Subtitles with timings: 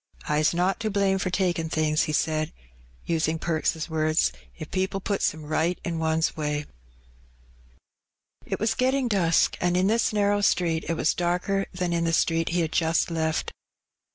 [0.27, 2.51] "I's not to blame for takin' things," he said,
[3.05, 7.81] using Perks's words, "if people puts 'em right in one's wray." 92 Hbb Benny.
[8.53, 12.13] It was getting dusk^ and in this narrow street it was darker than in the
[12.13, 13.51] street he had just left.